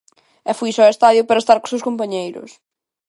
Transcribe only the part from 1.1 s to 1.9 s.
para estar cos seus